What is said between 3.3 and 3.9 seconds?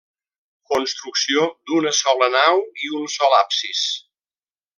absis.